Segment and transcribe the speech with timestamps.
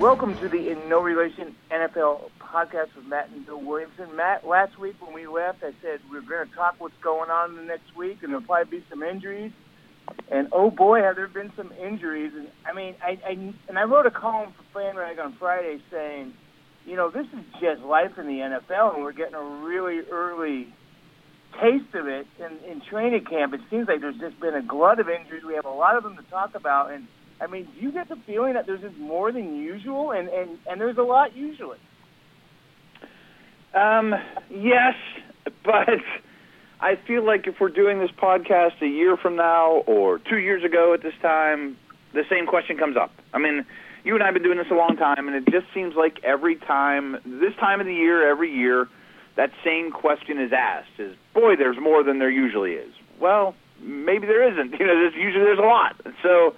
[0.00, 4.16] Welcome to the In No Relation NFL podcast with Matt and Bill Williamson.
[4.16, 7.28] Matt, last week when we left, I said we are going to talk what's going
[7.28, 9.52] on the next week, and there'll probably be some injuries.
[10.30, 12.32] And oh boy, have there been some injuries!
[12.34, 16.32] And I mean, I, I and I wrote a column for FanRag on Friday saying,
[16.86, 20.72] you know, this is just life in the NFL, and we're getting a really early
[21.60, 23.52] taste of it in, in training camp.
[23.52, 25.42] It seems like there's just been a glut of injuries.
[25.46, 27.06] We have a lot of them to talk about, and
[27.40, 30.58] I mean, do you get the feeling that there's just more than usual, and and
[30.66, 31.78] and there's a lot usually?
[33.74, 34.14] Um,
[34.50, 34.94] yes,
[35.64, 35.88] but
[36.80, 40.64] I feel like if we're doing this podcast a year from now or two years
[40.64, 41.76] ago at this time,
[42.12, 43.12] the same question comes up.
[43.32, 43.64] I mean,
[44.04, 46.18] you and I have been doing this a long time, and it just seems like
[46.24, 48.88] every time, this time of the year, every year,
[49.36, 54.26] that same question is asked: "Is boy, there's more than there usually is." Well, maybe
[54.26, 54.72] there isn't.
[54.80, 55.96] You know, there's usually there's a lot.
[56.22, 56.54] So,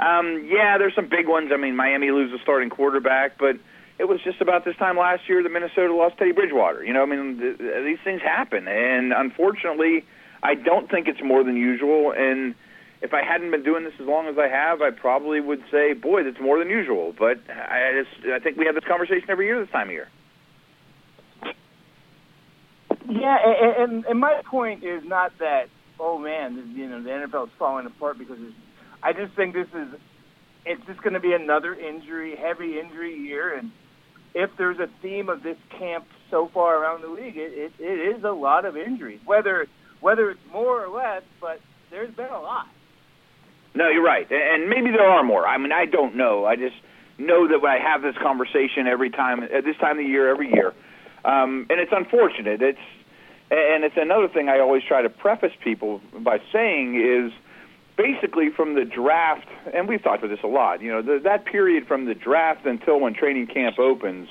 [0.00, 1.50] um, yeah, there's some big ones.
[1.52, 3.56] I mean, Miami loses a starting quarterback, but
[3.98, 6.82] it was just about this time last year that Minnesota lost Teddy Bridgewater.
[6.82, 10.06] You know, I mean, th- these things happen, and unfortunately,
[10.42, 12.14] I don't think it's more than usual.
[12.16, 12.54] And
[13.02, 15.92] if I hadn't been doing this as long as I have, I probably would say,
[15.92, 19.46] "Boy, that's more than usual." But I just, I think we have this conversation every
[19.46, 20.08] year this time of year.
[23.06, 23.36] Yeah,
[23.78, 27.84] and, and, my point is not that, oh man, you know, the NFL is falling
[27.86, 28.54] apart because it's,
[29.02, 29.88] I just think this is,
[30.66, 33.70] it's just going to be another injury, heavy injury year, and
[34.34, 38.16] if there's a theme of this camp so far around the league, it, it, it
[38.16, 39.20] is a lot of injuries.
[39.24, 39.66] Whether
[40.00, 42.66] whether it's more or less, but there's been a lot.
[43.74, 45.46] No, you're right, and maybe there are more.
[45.46, 46.44] I mean, I don't know.
[46.44, 46.76] I just
[47.18, 50.52] know that when I have this conversation every time at this time of year, every
[50.52, 50.72] year,
[51.24, 52.62] um, and it's unfortunate.
[52.62, 52.78] It's
[53.50, 57.32] and it's another thing I always try to preface people by saying is
[58.00, 60.80] basically from the draft, and we've talked about this a lot.
[60.80, 64.28] You know, the, that period from the draft until when training camp opens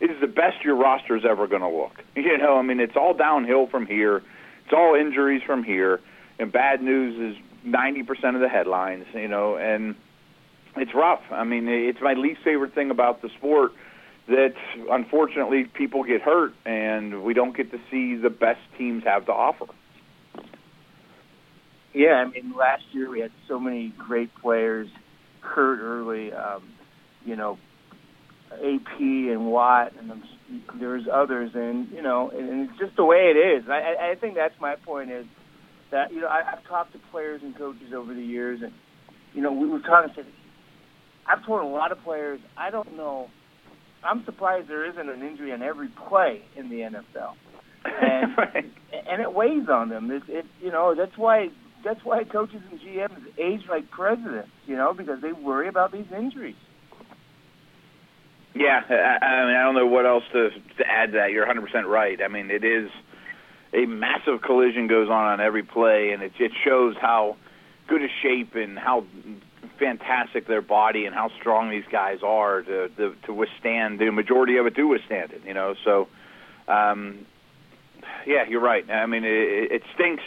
[0.00, 2.02] is the best your roster is ever going to look.
[2.16, 4.18] You know, I mean, it's all downhill from here.
[4.64, 6.00] It's all injuries from here,
[6.38, 9.06] and bad news is ninety percent of the headlines.
[9.14, 9.94] You know, and
[10.76, 11.22] it's rough.
[11.30, 13.72] I mean, it's my least favorite thing about the sport
[14.28, 14.54] that
[14.90, 19.32] unfortunately people get hurt and we don't get to see the best teams have to
[19.32, 19.66] offer.
[21.94, 24.88] Yeah, I mean, last year we had so many great players
[25.40, 26.32] hurt early.
[26.32, 26.62] Um,
[27.24, 27.58] you know,
[28.52, 30.22] AP and Watt, and
[30.80, 33.68] there's others, and you know, and it's just the way it is.
[33.68, 35.26] I, I think that's my point is
[35.90, 38.72] that you know I, I've talked to players and coaches over the years, and
[39.34, 40.26] you know we, we've talked and said
[41.26, 43.28] I've told a lot of players I don't know.
[44.04, 47.34] I'm surprised there isn't an injury on every play in the NFL,
[47.84, 48.64] and right.
[48.92, 50.10] and it weighs on them.
[50.10, 51.48] It, it you know that's why
[51.84, 56.06] that's why coaches and GMs age like presidents, you know, because they worry about these
[56.16, 56.56] injuries.
[58.54, 61.30] Yeah, I, I mean, I don't know what else to, to add to that.
[61.30, 62.20] You're 100% right.
[62.22, 62.90] I mean, it is
[63.72, 67.36] a massive collision goes on on every play, and it, it shows how
[67.88, 69.04] good a shape and how
[69.78, 74.56] fantastic their body and how strong these guys are to to, to withstand the majority
[74.56, 75.42] of it do withstand it.
[75.46, 76.08] You know, so
[76.68, 77.26] um,
[78.26, 78.88] yeah, you're right.
[78.90, 80.22] I mean, it, it stinks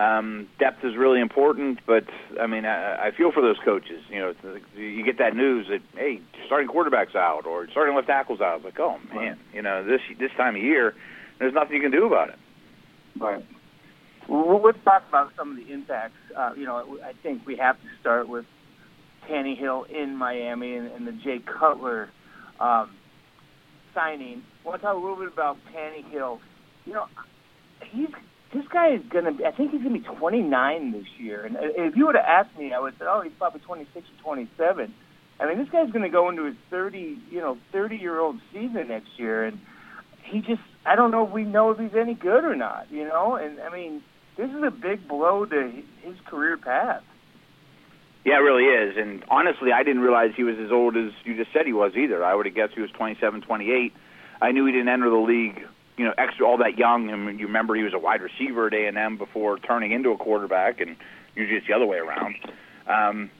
[0.00, 2.04] um, depth is really important, but
[2.40, 4.02] I mean, I, I feel for those coaches.
[4.10, 4.34] You know,
[4.76, 8.56] you get that news that hey, starting quarterbacks out or starting left tackles out.
[8.56, 10.94] It's like, oh man, you know, this this time of year,
[11.38, 12.38] there's nothing you can do about it.
[13.18, 13.44] Right.
[14.28, 16.16] Well, let's talk about some of the impacts.
[16.36, 18.46] Uh, you know, I think we have to start with
[19.28, 22.10] Tannehill in Miami and, and the Jay Cutler
[22.58, 22.90] um,
[23.94, 24.42] signing.
[24.64, 26.40] I want to talk a little bit about Tannehill.
[26.84, 27.06] You know,
[27.92, 28.08] he's
[28.54, 31.44] this guy is to be, I think he's to be 29 this year.
[31.44, 33.96] And uh, if you would have asked me, I would say, oh, he's probably 26
[33.96, 34.94] or 27.
[35.40, 38.88] I mean, this guy's to go into his 30, you know, 30 year old season
[38.88, 39.44] next year.
[39.44, 39.58] And
[40.22, 43.04] he just, I don't know if we know if he's any good or not, you
[43.04, 43.34] know?
[43.34, 44.02] And I mean,
[44.36, 47.02] this is a big blow to his career path.
[48.24, 48.96] Yeah, it really is.
[48.96, 51.92] And honestly, I didn't realize he was as old as you just said he was
[51.96, 52.24] either.
[52.24, 53.92] I would have guessed he was 27, 28.
[54.40, 55.60] I knew he didn't enter the league
[55.96, 57.10] you know, extra all that young.
[57.10, 59.92] I mean, you remember he was a wide receiver at A and M before turning
[59.92, 60.96] into a quarterback, and
[61.34, 62.36] usually it's the other way around.
[62.86, 63.30] Um,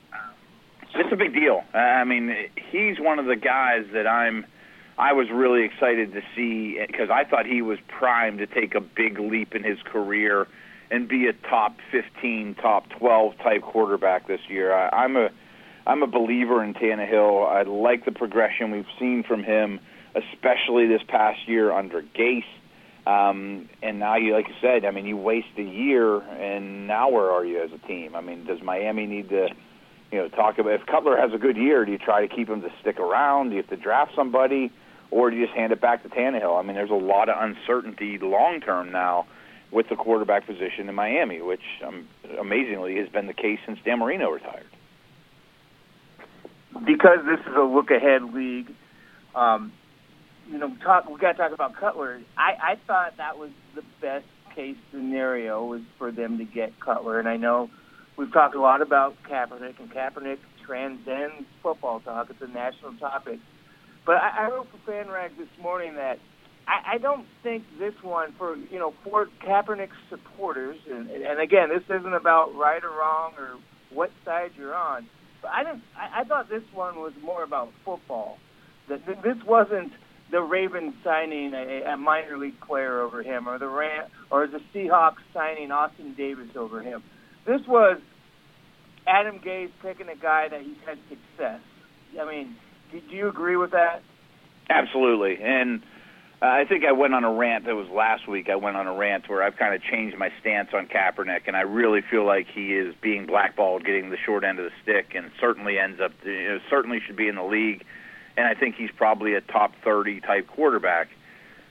[0.93, 1.63] it's a big deal.
[1.73, 2.33] I mean,
[2.71, 4.45] he's one of the guys that I'm.
[4.97, 8.79] I was really excited to see because I thought he was primed to take a
[8.79, 10.47] big leap in his career
[10.89, 14.73] and be a top 15, top 12 type quarterback this year.
[14.73, 15.29] I, I'm a
[15.85, 17.45] I'm a believer in Tannehill.
[17.45, 19.79] I like the progression we've seen from him
[20.15, 22.43] especially this past year under Gase.
[23.05, 27.09] Um, and now you, like you said, I mean, you waste a year, and now
[27.09, 28.15] where are you as a team?
[28.15, 29.49] I mean, does Miami need to,
[30.11, 32.49] you know, talk about if Cutler has a good year, do you try to keep
[32.49, 33.49] him to stick around?
[33.49, 34.71] Do you have to draft somebody,
[35.11, 36.57] or do you just hand it back to Tannehill?
[36.57, 39.27] I mean, there's a lot of uncertainty long term now
[39.71, 42.07] with the quarterback position in Miami, which um,
[42.39, 44.65] amazingly has been the case since Dan Marino retired.
[46.85, 48.71] Because this is a look ahead league,
[49.35, 49.71] um,
[50.47, 51.09] you know, talk.
[51.09, 52.21] We got to talk about Cutler.
[52.37, 54.25] I, I thought that was the best
[54.55, 57.69] case scenario was for them to get Cutler, and I know
[58.17, 62.29] we've talked a lot about Kaepernick, and Kaepernick transcends football talk.
[62.29, 63.39] It's a national topic.
[64.05, 66.19] But I, I wrote for FanRag this morning that
[66.67, 71.69] I, I don't think this one for you know for Kaepernick supporters, and, and again,
[71.69, 73.57] this isn't about right or wrong or
[73.91, 75.07] what side you're on.
[75.41, 75.83] But I didn't.
[75.97, 78.37] I, I thought this one was more about football.
[78.89, 79.91] That this wasn't
[80.31, 84.59] the Ravens signing a, a minor league player over him, or the Ram, or the
[84.73, 87.03] Seahawks signing Austin Davis over him.
[87.45, 87.99] This was
[89.07, 91.61] Adam Gase picking a guy that he's had success.
[92.19, 92.55] I mean,
[92.91, 94.01] do, do you agree with that?
[94.69, 95.83] Absolutely, and
[96.41, 97.65] uh, I think I went on a rant.
[97.65, 98.49] That was last week.
[98.49, 101.55] I went on a rant where I've kind of changed my stance on Kaepernick, and
[101.55, 105.13] I really feel like he is being blackballed, getting the short end of the stick,
[105.15, 107.85] and certainly ends up, you know, certainly should be in the league
[108.37, 111.09] and I think he's probably a top 30 type quarterback.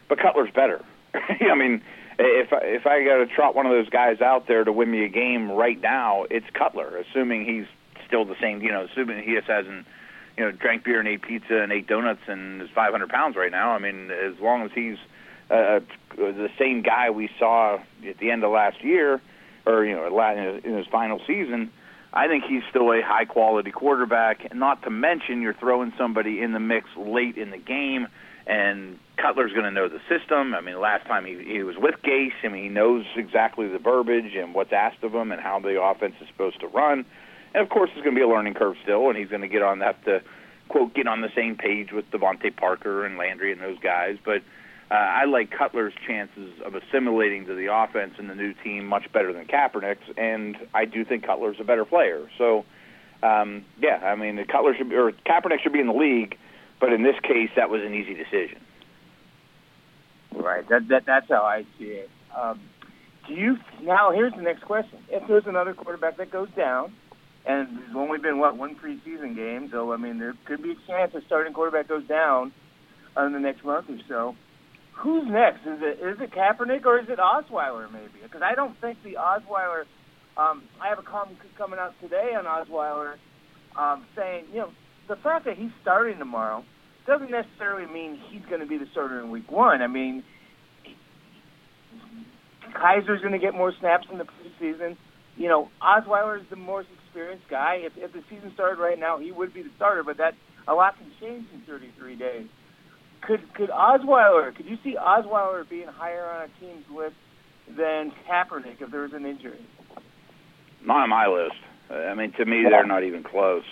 [0.08, 0.84] But Cutler's better.
[1.14, 1.82] I mean,
[2.18, 5.04] if if I got to trot one of those guys out there to win me
[5.04, 7.66] a game right now, it's Cutler, assuming he's
[8.06, 8.60] still the same.
[8.62, 9.86] You know, assuming he just hasn't,
[10.36, 13.50] you know, drank beer and ate pizza and ate donuts and is 500 pounds right
[13.50, 13.70] now.
[13.70, 14.98] I mean, as long as he's
[15.50, 15.80] uh,
[16.16, 19.20] the same guy we saw at the end of last year,
[19.66, 21.70] or you know, in his final season
[22.14, 24.54] I think he's still a high quality quarterback.
[24.54, 28.06] Not to mention, you're throwing somebody in the mix late in the game,
[28.46, 30.54] and Cutler's going to know the system.
[30.54, 33.80] I mean, last time he, he was with Gase, I mean, he knows exactly the
[33.80, 37.04] verbiage and what's asked of him and how the offense is supposed to run.
[37.52, 39.48] And of course, there's going to be a learning curve still, and he's going to
[39.48, 40.22] get on have to
[40.68, 44.42] quote get on the same page with DeVante Parker and Landry and those guys, but
[44.94, 49.10] uh, I like Cutler's chances of assimilating to the offense in the new team much
[49.12, 52.30] better than Kaepernick's, and I do think Cutler's a better player.
[52.38, 52.64] So,
[53.20, 56.38] um, yeah, I mean, Cutler should be, or Kaepernick should be in the league,
[56.80, 58.60] but in this case, that was an easy decision.
[60.32, 60.68] Right.
[60.68, 62.10] That, that that's how I see it.
[62.36, 62.60] Um,
[63.26, 64.12] do you now?
[64.12, 66.94] Here's the next question: If there's another quarterback that goes down,
[67.46, 70.86] and there's only been what one preseason game, so I mean, there could be a
[70.86, 72.52] chance a starting quarterback goes down
[73.16, 74.36] in the next month or so
[74.96, 75.60] who's next?
[75.66, 78.20] Is it is it Kaepernick or is it Osweiler maybe?
[78.22, 79.84] Because I don't think the Osweiler.
[80.36, 83.14] Um, I have a comment coming out today on Osweiler
[83.78, 84.70] um, saying, you know,
[85.08, 86.64] the fact that he's starting tomorrow
[87.06, 89.80] doesn't necessarily mean he's going to be the starter in Week One.
[89.80, 90.24] I mean,
[92.74, 94.96] Kizer's going to get more snaps in the preseason.
[95.36, 97.78] You know, Osweiler is the most experienced guy.
[97.82, 100.34] If, if the season started right now, he would be the starter, but that
[100.66, 102.46] a lot can change in 33 days
[103.26, 107.16] could could Osweiler could you see Osweiler being higher on a team's list
[107.68, 109.64] than Kaepernick if there was an injury?
[110.84, 111.56] Not on my list.
[111.90, 113.64] I mean, to me, they're not even close.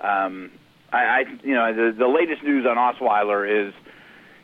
[0.00, 0.50] Um,
[0.92, 3.74] I, I, you know, the, the latest news on Osweiler is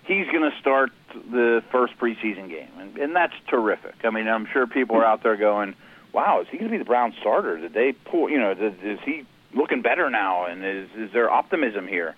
[0.04, 0.90] he's going to start
[1.30, 3.94] the first preseason game, and, and that's terrific.
[4.04, 5.74] I mean, I'm sure people are out there going,
[6.12, 7.58] "Wow, is he going to be the Brown starter?
[7.58, 8.30] Did they pull?
[8.30, 10.46] You know, is, is he looking better now?
[10.46, 12.14] And is is there optimism here?"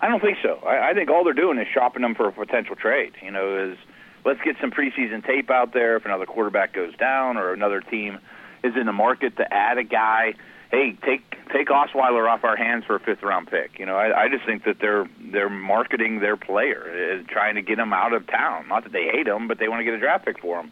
[0.00, 0.60] I don't think so.
[0.66, 3.12] I, I think all they're doing is shopping them for a potential trade.
[3.22, 3.78] You know, is
[4.24, 8.18] let's get some preseason tape out there if another quarterback goes down or another team
[8.62, 10.34] is in the market to add a guy.
[10.70, 13.78] Hey, take take Osweiler off our hands for a fifth round pick.
[13.78, 17.62] You know, I, I just think that they're they're marketing their player, uh, trying to
[17.62, 18.68] get him out of town.
[18.68, 20.70] Not that they hate him, but they want to get a draft pick for him.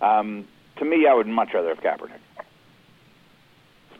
[0.00, 0.48] Um,
[0.78, 2.21] to me, I would much rather have Kaepernick.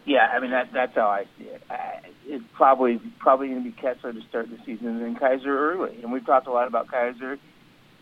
[0.04, 1.62] Yeah, I mean that that's how I see it.
[1.70, 5.46] I, it's probably probably going to be Kessler to start the season, and then Kizer
[5.46, 5.96] early.
[6.02, 7.38] And we've talked a lot about Kizer.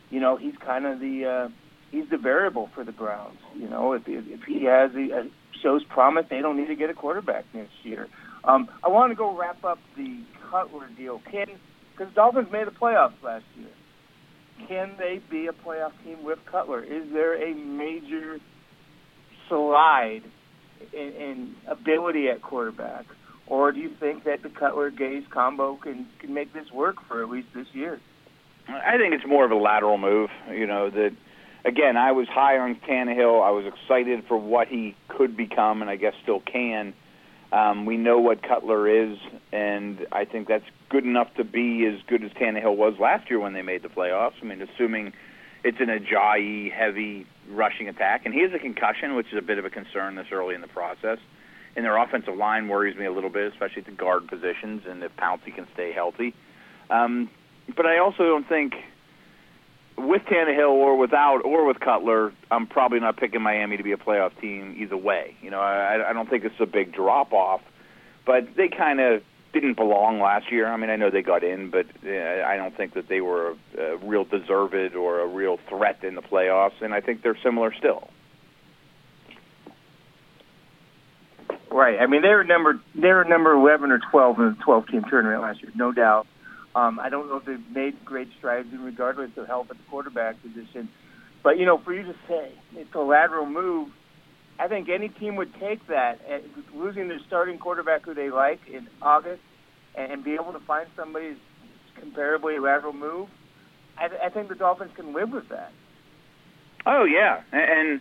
[0.09, 1.49] You know, he's kind of the uh,
[1.91, 3.39] he's the variable for the Browns.
[3.55, 5.31] You know, if if he has a, a
[5.63, 8.09] shows promise, they don't need to get a quarterback next year.
[8.45, 11.21] Um, I want to go wrap up the Cutler deal.
[11.31, 11.47] Can
[11.97, 13.69] because Dolphins made the playoffs last year.
[14.69, 16.83] Can they be a playoff team with Cutler?
[16.83, 18.39] Is there a major
[19.49, 20.23] slide
[20.93, 23.07] in, in ability at quarterback,
[23.47, 27.23] or do you think that the Cutler Gase combo can can make this work for
[27.23, 28.01] at least this year?
[28.69, 30.31] I think it's more of a lateral move.
[30.51, 31.13] You know that.
[31.63, 33.47] Again, I was high on Tannehill.
[33.47, 36.95] I was excited for what he could become, and I guess still can.
[37.53, 39.19] Um, we know what Cutler is,
[39.53, 43.41] and I think that's good enough to be as good as Tannehill was last year
[43.41, 44.35] when they made the playoffs.
[44.41, 45.13] I mean, assuming
[45.65, 49.59] it's an Ajayi heavy rushing attack, and he has a concussion, which is a bit
[49.59, 51.19] of a concern this early in the process.
[51.77, 55.03] and their offensive line worries me a little bit, especially at the guard positions, and
[55.03, 56.35] if Pouncey can stay healthy.
[56.91, 57.31] Um,
[57.77, 58.75] but I also don't think
[59.97, 63.97] with Tannehill or without or with Cutler, I'm probably not picking Miami to be a
[63.97, 65.37] playoff team either way.
[65.43, 67.61] You know, I, I don't think it's a big drop off,
[68.27, 70.67] but they kind of didn't belong last year.
[70.67, 73.57] I mean, I know they got in, but uh, I don't think that they were
[73.77, 77.39] a, a real deserved or a real threat in the playoffs, and I think they're
[77.43, 78.09] similar still.
[81.71, 82.01] Right.
[82.01, 85.05] I mean, they were number they were number eleven or twelve in the twelve team
[85.09, 86.27] tournament last year, no doubt.
[86.75, 89.83] Um, I don't know if they've made great strides in regardless of help at the
[89.91, 90.89] quarterback position,
[91.43, 93.91] but you know, for you to say it's a lateral move,
[94.61, 96.21] I think any team would take that.
[96.75, 99.41] Losing their starting quarterback who they like in August,
[99.95, 101.37] and be able to find somebody
[101.99, 103.29] comparably lateral move,
[103.99, 105.73] I, I think the Dolphins can live with that.
[106.87, 108.01] Oh yeah, and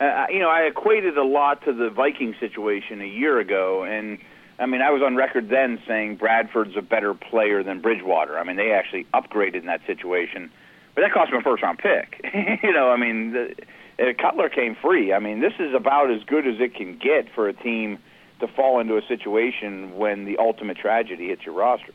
[0.00, 4.18] uh, you know, I equated a lot to the Viking situation a year ago, and
[4.58, 8.38] I mean, I was on record then saying Bradford's a better player than Bridgewater.
[8.38, 10.50] I mean, they actually upgraded in that situation,
[10.94, 12.20] but that cost them a first round pick.
[12.62, 13.54] you know, I mean, the,
[14.02, 15.12] uh, Cutler came free.
[15.12, 17.98] I mean, this is about as good as it can get for a team
[18.40, 21.94] to fall into a situation when the ultimate tragedy hits your roster.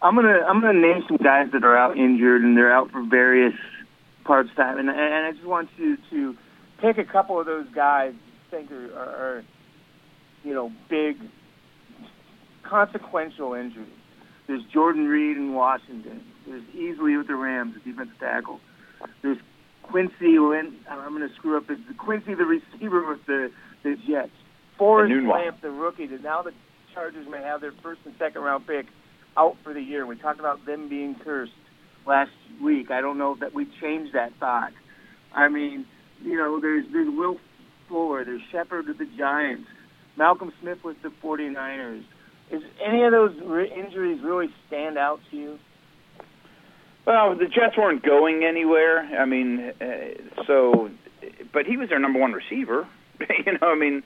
[0.00, 3.02] I'm gonna I'm gonna name some guys that are out injured and they're out for
[3.02, 3.54] various
[4.24, 6.36] parts of time, and and I just want you to
[6.80, 9.44] pick a couple of those guys you think are, are,
[10.44, 11.16] you know big
[12.62, 13.88] consequential injuries.
[14.46, 16.24] There's Jordan Reed in Washington.
[16.46, 18.60] There's Easley with the Rams, the defensive tackle.
[19.22, 19.38] There's
[19.90, 20.76] Quincy Lynn.
[20.88, 21.64] I'm going to screw up.
[21.68, 23.50] It's Quincy, the receiver with the
[23.82, 24.30] the Jets.
[24.76, 26.06] Forrest Lamp, the rookie.
[26.06, 26.52] That now the
[26.94, 28.86] Chargers may have their first and second round pick
[29.36, 30.06] out for the year.
[30.06, 31.52] We talked about them being cursed
[32.06, 32.30] last
[32.62, 32.90] week.
[32.90, 34.72] I don't know that we changed that thought.
[35.34, 35.86] I mean,
[36.22, 37.36] you know, there's there's Will
[37.88, 39.66] Fuller, there's Shepard with the Giants,
[40.16, 42.02] Malcolm Smith with the 49ers.
[42.50, 45.58] Is any of those re- injuries really stand out to you?
[47.08, 48.98] Well, the Jets weren't going anywhere.
[49.18, 50.90] I mean, uh, so,
[51.54, 52.86] but he was their number one receiver.
[53.46, 54.02] you know, I mean,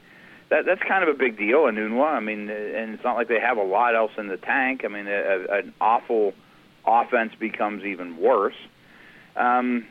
[0.50, 1.66] that that's kind of a big deal.
[1.66, 2.14] in Enunwa.
[2.14, 4.82] I mean, and it's not like they have a lot else in the tank.
[4.84, 5.10] I mean, a,
[5.50, 6.32] a, an awful
[6.86, 8.54] offense becomes even worse.
[9.34, 9.84] Um,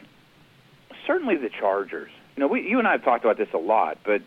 [1.05, 2.11] certainly the Chargers.
[2.37, 4.21] You know, we, you and I have talked about this a lot, but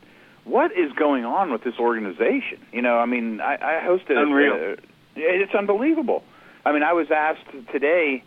[0.44, 2.60] what is going on with this organization?
[2.70, 4.18] You know, I mean, I, I hosted.
[4.18, 4.52] Unreal.
[4.52, 4.76] A,
[5.16, 6.22] it's unbelievable.
[6.66, 8.22] I mean, I was asked today,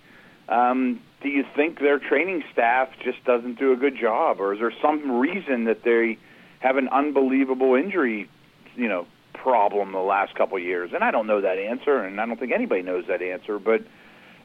[0.50, 4.60] um, do you think their training staff just doesn't do a good job, or is
[4.60, 6.18] there some reason that they
[6.60, 8.30] have an unbelievable injury,
[8.76, 10.92] you know, problem the last couple of years?
[10.94, 13.82] And I don't know that answer, and I don't think anybody knows that answer, but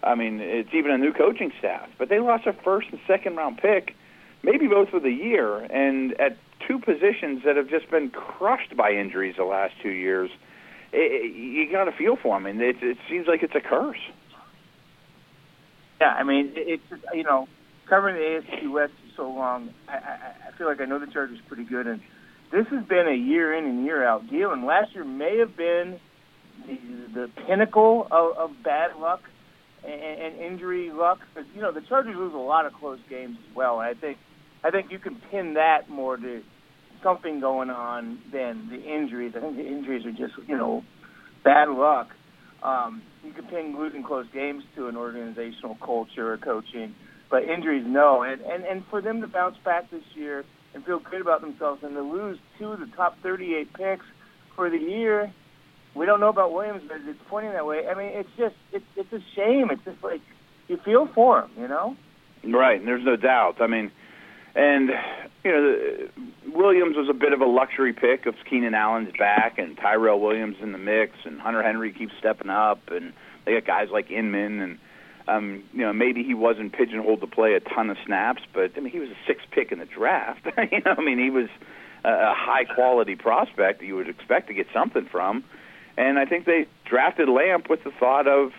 [0.03, 1.89] I mean, it's even a new coaching staff.
[1.99, 3.95] But they lost a first and second round pick,
[4.43, 8.93] maybe both for the year, and at two positions that have just been crushed by
[8.93, 10.31] injuries the last two years.
[10.93, 14.01] It, you got to feel for them, and it, it seems like it's a curse.
[16.03, 17.47] Yeah, I mean, it's just, you know
[17.89, 19.71] covering the AFC West for so long.
[19.87, 22.01] I, I, I feel like I know the Chargers pretty good, and
[22.51, 24.51] this has been a year in and year out deal.
[24.53, 26.01] And last year may have been
[26.67, 26.79] the,
[27.13, 29.21] the pinnacle of, of bad luck
[29.85, 31.19] and, and injury luck.
[31.35, 33.81] Because you know the Chargers lose a lot of close games as well.
[33.81, 34.17] And I think
[34.65, 36.43] I think you can pin that more to
[37.03, 39.35] something going on than the injuries.
[39.37, 40.83] I think the injuries are just you know
[41.45, 42.09] bad luck.
[42.63, 46.95] Um, you can pin losing close games to an organizational culture or coaching,
[47.31, 48.23] but injuries no.
[48.23, 51.83] And and and for them to bounce back this year and feel good about themselves
[51.83, 54.07] and to lose two of the top 38 picks
[54.57, 55.33] for the year
[55.95, 57.87] we don't know about Williams, but it's pointing that way.
[57.87, 59.69] I mean, it's just it's it's a shame.
[59.71, 60.21] It's just like
[60.69, 61.97] you feel for him, you know.
[62.45, 63.61] Right, and there's no doubt.
[63.61, 63.93] I mean,
[64.55, 64.91] and
[65.45, 66.09] you know,
[66.55, 70.57] Williams was a bit of a luxury pick of Keenan Allen's back, and Tyrell Williams
[70.61, 73.13] in the mix, and Hunter Henry keeps stepping up, and
[73.45, 74.79] they got guys like Inman, and
[75.29, 78.81] um, you know, maybe he wasn't pigeonholed to play a ton of snaps, but I
[78.81, 80.45] mean, he was a sixth pick in the draft.
[80.73, 81.49] you know, I mean, he was
[82.05, 85.45] a high quality prospect that you would expect to get something from.
[85.97, 88.53] And I think they drafted Lamp with the thought of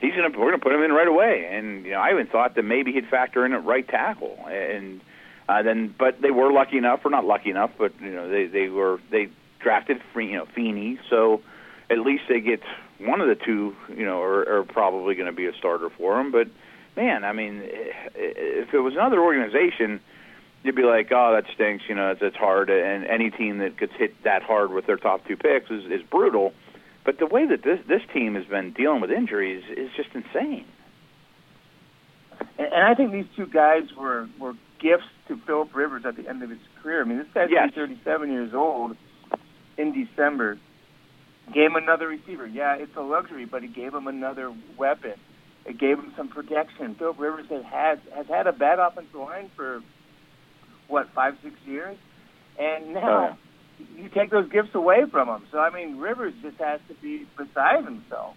[0.00, 1.48] he's gonna we're gonna put him in right away.
[1.50, 4.38] And you know, I even thought that maybe he'd factor in at right tackle.
[4.48, 5.00] And
[5.48, 8.46] uh, then, but they were lucky enough, or not lucky enough, but you know, they
[8.46, 9.28] they were they
[9.60, 11.42] drafted you know Feeney, so
[11.90, 12.60] at least they get
[12.98, 16.18] one of the two, you know, are, are probably going to be a starter for
[16.20, 16.32] him.
[16.32, 16.48] But
[16.96, 20.00] man, I mean, if it was another organization,
[20.62, 21.84] you'd be like, oh, that stinks.
[21.88, 24.96] You know, it's, it's hard, and any team that gets hit that hard with their
[24.96, 26.52] top two picks is, is brutal.
[27.04, 30.64] But the way that this this team has been dealing with injuries is just insane.
[32.58, 36.42] And I think these two guys were were gifts to Philip Rivers at the end
[36.42, 37.00] of his career.
[37.00, 37.70] I mean, this guy's yes.
[37.74, 38.96] 37 years old
[39.78, 40.58] in December.
[41.52, 42.46] Gave him another receiver.
[42.46, 45.14] Yeah, it's a luxury, but he gave him another weapon.
[45.64, 46.94] It gave him some protection.
[46.98, 49.82] Philip Rivers has had has had a bad offensive line for
[50.88, 51.96] what five six years,
[52.58, 55.44] and oh, now oh, you take those gifts away from him.
[55.52, 58.36] So I mean, Rivers just has to be beside himself.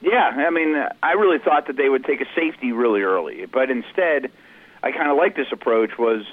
[0.00, 3.70] Yeah, I mean, I really thought that they would take a safety really early, but
[3.70, 4.30] instead,
[4.82, 5.98] I kind of like this approach.
[5.98, 6.24] Was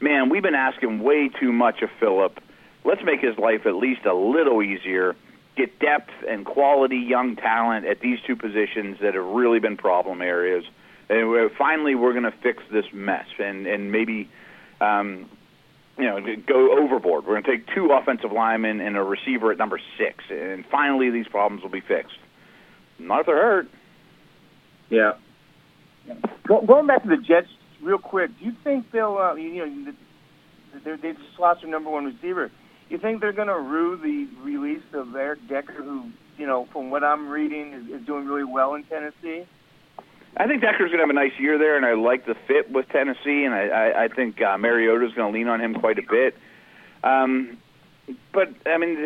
[0.00, 2.40] man, we've been asking way too much of Philip
[2.88, 5.14] let's make his life at least a little easier.
[5.56, 10.22] Get depth and quality young talent at these two positions that have really been problem
[10.22, 10.64] areas.
[11.10, 14.28] And we're, finally, we're going to fix this mess and and maybe,
[14.80, 15.28] um,
[15.98, 17.24] you know, go overboard.
[17.26, 21.10] We're going to take two offensive linemen and a receiver at number six, and finally
[21.10, 22.18] these problems will be fixed.
[22.98, 23.68] Not if they're hurt.
[24.90, 25.12] Yeah.
[26.46, 27.48] Going back to the Jets
[27.82, 29.92] real quick, do you think they'll, uh, you know,
[30.84, 32.50] they just lost their number one receiver?
[32.88, 36.90] you think they're going to rue the release of Eric Decker, who, you know, from
[36.90, 39.44] what I'm reading, is, is doing really well in Tennessee?
[40.36, 42.70] I think Decker's going to have a nice year there, and I like the fit
[42.70, 45.98] with Tennessee, and I, I, I think uh, Mariota's going to lean on him quite
[45.98, 46.34] a bit.
[47.02, 47.58] Um,
[48.32, 48.96] but I mean,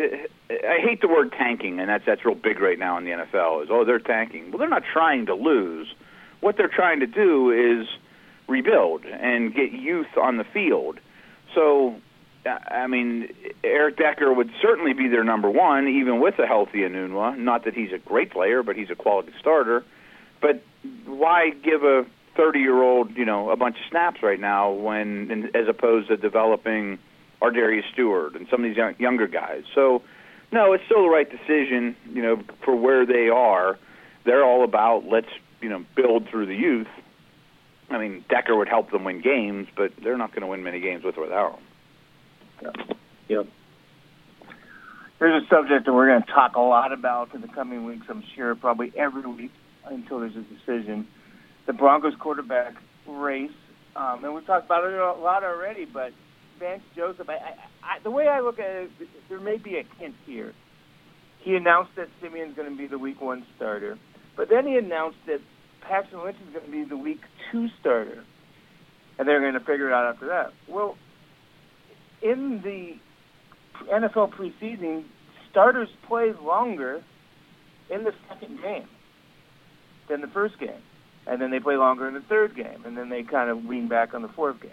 [0.49, 3.63] I hate the word tanking, and that's that's real big right now in the NFL.
[3.63, 4.51] Is oh they're tanking?
[4.51, 5.93] Well, they're not trying to lose.
[6.39, 7.87] What they're trying to do is
[8.47, 10.99] rebuild and get youth on the field.
[11.55, 11.95] So
[12.45, 13.29] I mean,
[13.63, 17.37] Eric Decker would certainly be their number one, even with a healthy Enunwa.
[17.37, 19.83] Not that he's a great player, but he's a quality starter.
[20.41, 20.61] But
[21.05, 22.05] why give a
[22.37, 26.99] 30-year-old, you know, a bunch of snaps right now when, as opposed to developing
[27.41, 29.63] ArDarius Stewart and some of these young, younger guys?
[29.73, 30.01] So,
[30.51, 33.79] no, it's still the right decision, you know, for where they are.
[34.25, 35.29] They're all about let's,
[35.61, 36.87] you know, build through the youth.
[37.89, 40.79] I mean, Decker would help them win games, but they're not going to win many
[40.79, 42.73] games with or without him.
[43.27, 43.47] Yep.
[45.19, 48.05] There's a subject that we're going to talk a lot about in the coming weeks,
[48.09, 49.51] I'm sure, probably every week
[49.85, 51.07] until there's a decision.
[51.65, 52.75] The Broncos quarterback
[53.07, 53.51] race.
[53.95, 56.11] Um, and we've talked about it a lot already, but
[56.59, 57.37] Vance Joseph, I, I,
[57.83, 58.91] I, the way I look at it,
[59.29, 60.53] there may be a hint here.
[61.39, 63.97] He announced that Siemian's going to be the week one starter,
[64.35, 65.41] but then he announced that
[65.87, 67.19] Paxton Lynch is going to be the week
[67.51, 68.23] two starter,
[69.17, 70.53] and they're going to figure it out after that.
[70.67, 70.97] Well,
[72.21, 72.93] in the
[73.91, 75.03] NFL preseason,
[75.51, 77.03] starters play longer
[77.89, 78.87] in the second game
[80.09, 80.81] than the first game.
[81.25, 82.83] And then they play longer in the third game.
[82.85, 84.71] And then they kind of lean back on the fourth game.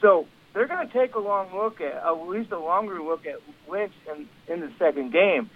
[0.00, 3.36] So they're going to take a long look at, at least a longer look at
[3.70, 5.50] Lynch in, in the second game.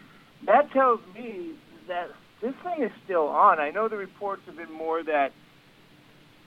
[0.46, 1.52] That tells me
[1.88, 2.08] that
[2.42, 3.61] this thing is still on.
[3.61, 5.31] I know the reports have been more that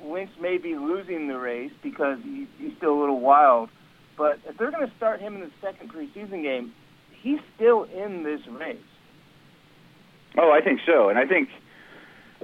[0.04, 3.70] Lynch may be losing the race because he, he's still a little wild.
[4.18, 6.74] But if they're going to start him in the second preseason game,
[7.22, 8.78] he's still in this race.
[10.38, 11.50] Oh, I think so, and I think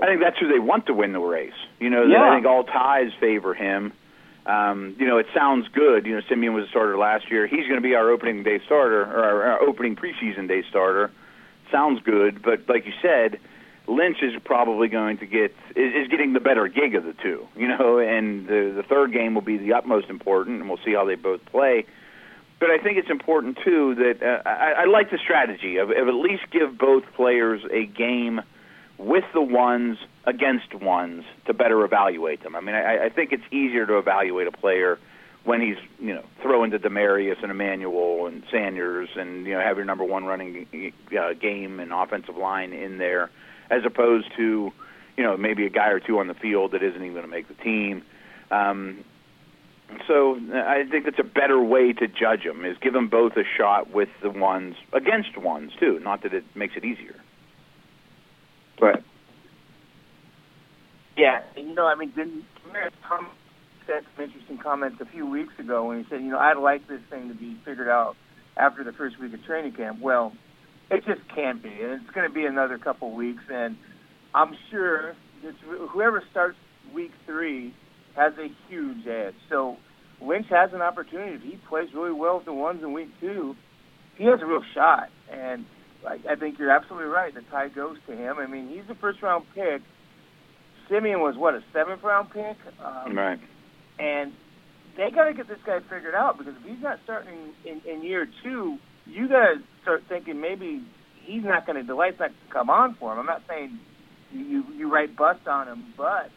[0.02, 1.52] I think that's who they want to win the race.
[1.80, 2.24] You know, yeah.
[2.24, 3.92] I think all ties favor him.
[4.46, 6.06] Um, you know, it sounds good.
[6.06, 7.48] You know, Siemian was a starter last year.
[7.48, 11.12] He's going to be our opening day starter or our, our opening preseason day starter.
[11.72, 13.40] Sounds good, but like you said,
[13.88, 17.68] Lynch is probably going to get is, getting the better gig of the two, you
[17.68, 21.06] know, and the the third game will be the utmost important, and we'll see how
[21.06, 21.86] they both play.
[22.60, 26.08] But I think it's important too that uh, I, I like the strategy of, of
[26.08, 28.42] at least give both players a game
[28.98, 32.56] with the ones against ones to better evaluate them.
[32.56, 35.00] I mean, I, I think it's easier to evaluate a player
[35.44, 39.78] when he's you know throwing to Demaryius and Emmanuel and Sanders and you know have
[39.78, 43.30] your number one running uh, game and offensive line in there
[43.72, 44.72] as opposed to,
[45.18, 47.32] you know, maybe a guy or two on the field that isn't even going to
[47.32, 48.04] make the team.
[48.52, 49.04] Um,
[50.08, 53.44] so I think that's a better way to judge them is give them both a
[53.58, 56.00] shot with the ones against ones too.
[56.00, 57.16] Not that it makes it easier.
[58.80, 59.04] Right.
[61.18, 62.46] Yeah, you know, I mean, didn't
[63.08, 63.28] Tom
[63.88, 66.88] said some interesting comments a few weeks ago when he said, you know, I'd like
[66.88, 68.16] this thing to be figured out
[68.58, 70.00] after the first week of training camp.
[70.02, 70.34] Well,
[70.90, 73.44] it just can't be, and it's going to be another couple weeks.
[73.52, 73.78] And
[74.36, 75.58] I'm sure it's,
[75.92, 76.58] whoever starts
[76.94, 77.74] week three
[78.16, 79.36] has a huge edge.
[79.50, 79.78] So
[80.22, 81.36] Lynch has an opportunity.
[81.36, 83.56] If he plays really well with the ones in week two,
[84.18, 85.10] he has a real shot.
[85.32, 85.66] And
[86.08, 87.34] I, I think you're absolutely right.
[87.34, 88.38] The tie goes to him.
[88.38, 89.82] I mean, he's a first round pick.
[90.90, 92.58] Siemian was what a seventh round pick.
[92.84, 93.40] Um, right.
[94.02, 94.34] And
[94.98, 98.04] they got to get this guy figured out because if he's not starting in, in
[98.04, 100.84] year two, you got to start thinking maybe
[101.24, 103.20] he's not going to, the light's not come on for him.
[103.20, 103.80] I'm not saying
[104.34, 106.32] you, you write bust on him, but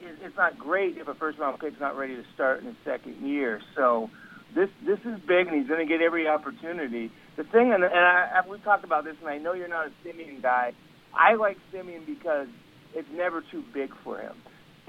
[0.00, 3.26] it's not great if a first round pick's not ready to start in his second
[3.26, 3.60] year.
[3.76, 4.10] So
[4.54, 7.10] this this is big, and he's going to get every opportunity.
[7.36, 9.90] The thing, and, and I, we talked about this, and I know you're not a
[10.02, 10.72] Siemian guy.
[11.14, 12.48] I like Siemian because
[12.94, 14.34] it's never too big for him.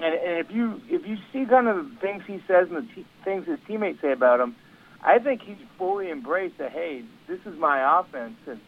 [0.00, 2.94] And, and if you if you see kind of the things he says and the
[2.94, 4.54] t- things his teammates say about him,
[5.02, 6.72] I think he's fully embraced that.
[6.72, 8.60] Hey, this is my offense, and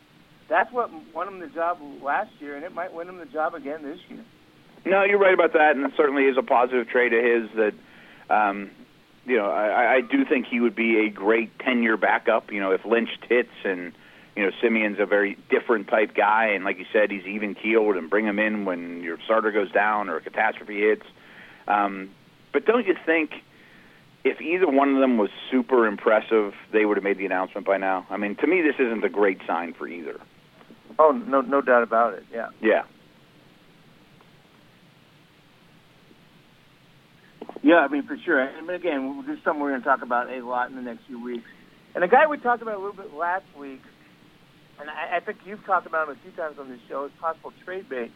[0.49, 3.55] that's what won him the job last year, and it might win him the job
[3.55, 4.25] again this year.
[4.85, 7.75] No, you're right about that, and it certainly is a positive trait of his that.
[8.35, 8.71] Um,
[9.27, 12.51] you know, I, I do think he would be a great ten-year backup.
[12.51, 13.93] You know, if Lynch hits and
[14.35, 17.97] you know Siemian's a very different type guy, and like you said, he's even keeled,
[17.97, 21.05] and bring him in when your starter goes down or a catastrophe hits.
[21.71, 22.11] Um,
[22.53, 23.31] but don't you think
[24.25, 27.79] if either one of them was super impressive, they would have made the announcement by
[27.79, 28.07] now?
[28.11, 30.21] I mean, to me, this isn't a great sign for either.
[30.99, 32.25] Oh, no, no doubt about it.
[32.33, 32.49] Yeah.
[32.61, 32.83] Yeah.
[37.63, 38.41] Yeah, I mean for sure.
[38.41, 41.07] And again, this is something we're going to talk about a lot in the next
[41.07, 41.45] few weeks.
[41.95, 43.83] And a guy we talked about a little bit last week,
[44.81, 47.13] and I, I think you've talked about him a few times on this show, is
[47.21, 48.13] possible trade bait,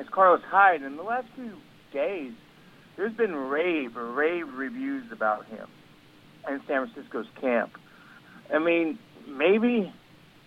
[0.00, 0.82] is Carlos Hyde.
[0.82, 1.52] And in the last few
[1.92, 2.32] days,
[2.96, 5.66] there's been rave rave reviews about him
[6.46, 7.72] and San Francisco's camp.
[8.52, 9.92] I mean, maybe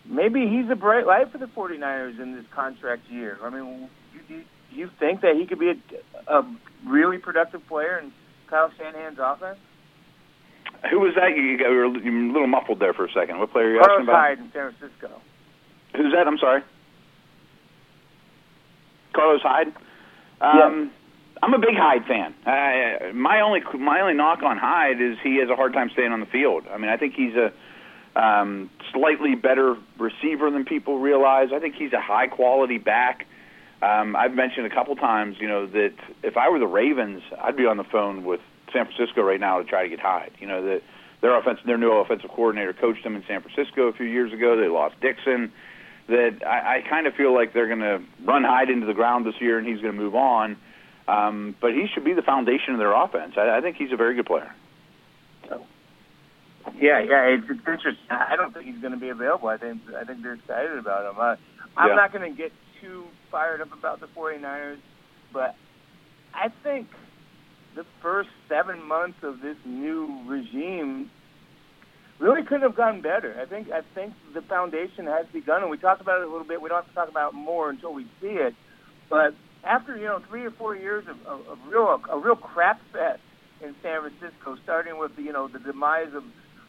[0.05, 3.37] maybe he's a bright light for the 49ers in this contract year.
[3.43, 3.89] I mean,
[4.27, 8.11] do you, you think that he could be a, a really productive player in
[8.49, 9.59] Kyle Shanahan's offense?
[10.91, 11.35] Who was that?
[11.35, 13.39] You, got, you were a little muffled there for a second.
[13.39, 14.13] What player are you Carlos asking about?
[14.13, 15.21] Carlos Hyde in San Francisco.
[15.95, 16.27] Who's that?
[16.27, 16.61] I'm sorry.
[19.13, 19.73] Carlos Hyde.
[20.39, 20.91] Um,
[21.41, 22.33] I'm a big Hyde fan.
[22.45, 26.11] Uh, my only my only knock on Hyde is he has a hard time staying
[26.11, 26.65] on the field.
[26.71, 27.51] I mean, I think he's a
[28.19, 31.49] um, slightly better receiver than people realize.
[31.53, 33.27] I think he's a high quality back.
[33.81, 37.55] Um, I've mentioned a couple times, you know, that if I were the Ravens, I'd
[37.55, 38.39] be on the phone with
[38.73, 40.31] San Francisco right now to try to get Hyde.
[40.39, 40.81] You know, that
[41.21, 44.57] their offense, their new offensive coordinator coached them in San Francisco a few years ago.
[44.59, 45.51] They lost Dixon.
[46.07, 49.27] That I, I kind of feel like they're going to run Hyde into the ground
[49.27, 50.57] this year, and he's going to move on.
[51.07, 53.33] Um, but he should be the foundation of their offense.
[53.37, 54.51] I, I think he's a very good player.
[56.75, 57.95] Yeah, yeah, it's, it's interesting.
[58.11, 59.47] I don't think he's going to be available.
[59.47, 61.17] I think I think they're excited about him.
[61.19, 61.35] Uh,
[61.77, 61.95] I'm Yeah.
[61.95, 64.79] not going to get too fired up about the 49ers,
[65.31, 65.55] but
[66.33, 66.87] I think
[67.75, 71.09] the first seven months of this new regime
[72.19, 73.39] really couldn't have gotten better.
[73.41, 76.47] I think I think the foundation has begun, and we talked about it a little
[76.47, 76.61] bit.
[76.61, 78.53] We don't have to talk about it more until we see it.
[79.09, 79.35] But
[79.67, 83.21] after you know three or four years of, of, of real a real crap fest
[83.61, 86.23] in San Francisco, starting with you know the demise of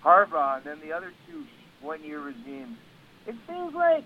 [0.04, 1.44] Harbaugh and then the other two
[1.80, 2.76] one-year regimes,
[3.26, 4.04] it seems like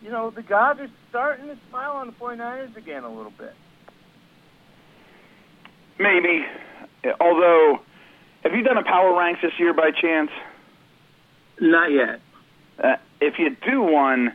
[0.00, 3.54] you know the gods are starting to smile on the 49ers again a little bit.
[5.98, 6.46] Maybe.
[7.20, 7.80] Although,
[8.42, 10.30] have you done a power ranks this year by chance?
[11.60, 12.20] Not yet.
[12.82, 14.32] Uh, if you do one,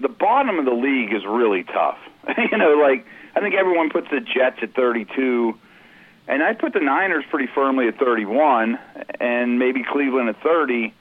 [0.00, 1.98] the bottom of the league is really tough.
[2.50, 5.54] you know, like I think everyone puts the Jets at 32,
[6.28, 8.78] and I put the Niners pretty firmly at 31,
[9.20, 10.92] and maybe Cleveland at 30.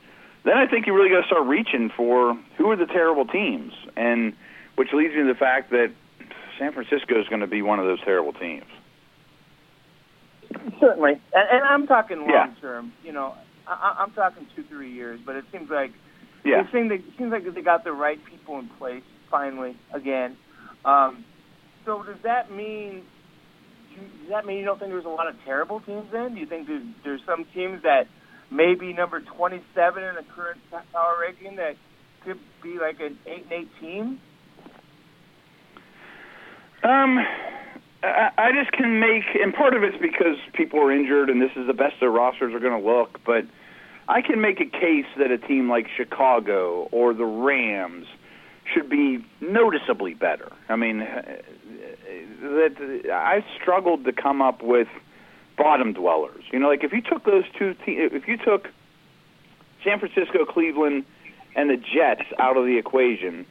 [0.43, 3.73] Then I think you really got to start reaching for who are the terrible teams,
[3.97, 4.33] and
[4.75, 5.91] which leads me to the fact that
[6.59, 8.65] San Francisco is going to be one of those terrible teams.
[10.79, 12.47] Certainly, and, and I'm talking long Yeah.
[12.61, 12.93] term.
[13.03, 13.33] You know,
[13.67, 15.19] I, I'm talking two, three years.
[15.25, 15.91] But it seems like
[16.43, 16.61] Yeah.
[16.61, 20.37] it seems, it seems like they got the right people in place finally again.
[20.85, 21.25] Um,
[21.85, 23.03] so does that mean?
[23.95, 26.05] Does that mean you don't think there's a lot of terrible teams?
[26.11, 28.07] Then do you think there's there's some teams that
[28.51, 31.75] maybe number 27 in the current power ranking that
[32.23, 34.19] could be like an eight and eight team?
[36.83, 37.17] Um,
[38.03, 41.51] I, I just can make, and part of it's because people are injured, and this
[41.55, 43.19] is the best their rosters are going to look.
[43.25, 43.45] But
[44.07, 48.05] I can make a case that a team like Chicago or the Rams
[48.73, 50.51] should be noticeably better.
[50.69, 51.21] I mean, uh,
[52.41, 54.87] that I struggled to come up with
[55.57, 56.43] bottom dwellers.
[56.51, 58.69] You know, like if you took those two, te- if you took
[59.83, 61.05] San Francisco, Cleveland,
[61.55, 63.45] and the Jets out of the equation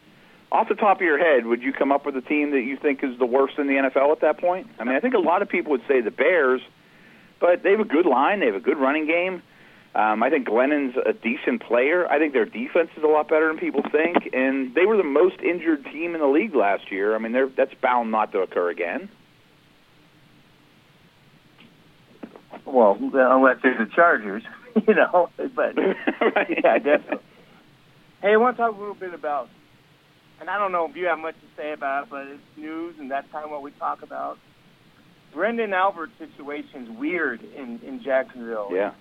[0.53, 2.77] off the top of your head, would you come up with a team that you
[2.77, 4.68] think is the worst in the NFL at that point?
[4.79, 6.61] I mean, I think a lot of people would say the Bears,
[7.40, 9.42] but they have a good line, they have a good running game.
[9.95, 12.07] Um, I think Glennon's a decent player.
[12.11, 15.05] I think their defense is a lot better than people think, and they were the
[15.05, 17.15] most injured team in the league last year.
[17.15, 19.09] I mean, they're, that's bound not to occur again.
[22.67, 24.43] Well, unless there's the Chargers,
[24.89, 25.31] you know.
[25.37, 26.59] But right?
[26.65, 27.25] yeah, definitely.
[28.21, 29.49] Hey, I want to talk a little bit about,
[30.41, 32.97] and I don't know if you have much to say about it, but it's news,
[32.99, 34.39] and that's kind of what we talk about.
[35.33, 38.71] Branden Albert's situation's weird in in Jacksonville.
[38.73, 38.93] Yeah.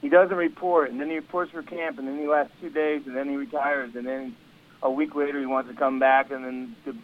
[0.00, 3.02] He doesn't report, and then he reports for camp, and then he lasts two days,
[3.06, 4.34] and then he retires, and then
[4.82, 6.96] a week later he wants to come back, and then the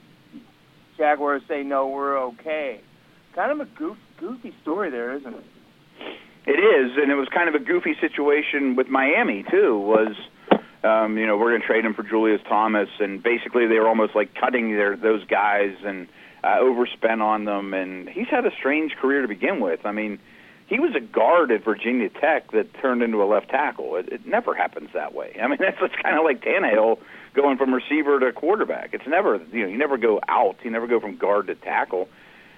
[0.97, 2.81] Jaguars say no, we're okay.
[3.35, 5.45] Kind of a goof, goofy story there, isn't it?
[6.47, 9.79] It is, and it was kind of a goofy situation with Miami too.
[9.79, 10.15] Was
[10.85, 13.89] um, you know we're going to trade him for Julius Thomas, and basically they were
[13.89, 16.07] almost like cutting their those guys and
[16.45, 17.75] uh, overspent on them.
[17.75, 19.81] And he's had a strange career to begin with.
[19.85, 20.21] I mean,
[20.67, 23.97] he was a guard at Virginia Tech that turned into a left tackle.
[23.97, 25.37] It, it never happens that way.
[25.41, 26.99] I mean, that's it's kind of like Tannehill
[27.35, 28.91] going from receiver to quarterback.
[28.93, 30.57] It's never you know you never go out.
[30.63, 32.09] You never go from guard to tackle.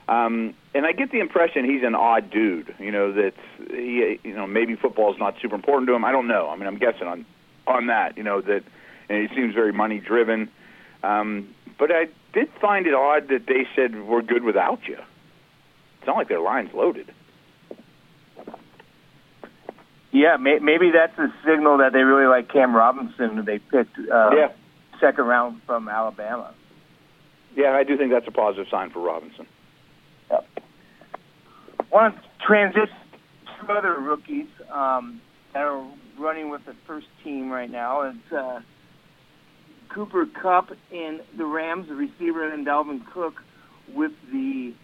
[0.09, 2.75] Um, and I get the impression he's an odd dude.
[2.79, 3.35] You know that
[3.71, 6.05] he, you know, maybe football is not super important to him.
[6.05, 6.49] I don't know.
[6.49, 7.27] I mean, I'm guessing on
[7.67, 8.17] on that.
[8.17, 8.63] You know that,
[9.11, 10.51] and he seems very money driven.
[11.03, 14.99] Um, but I did find it odd that they said we're good without you.
[15.99, 17.13] It's not like their line's loaded.
[20.11, 23.45] Yeah, may, maybe that's a signal that they really like Cam Robinson.
[23.45, 24.49] They picked uh, yeah.
[25.01, 26.55] second round from Alabama.
[27.55, 29.47] Yeah, I do think that's a positive sign for Robinson.
[30.31, 30.47] Yep.
[31.93, 32.97] Want to transition
[33.61, 35.21] to other rookies um,
[35.53, 35.87] that are
[36.19, 38.03] running with the first team right now.
[38.03, 38.61] It's uh,
[39.89, 43.35] Cooper Kupp and the Rams, the receiver, and Dalvin Cook
[43.95, 44.75] with the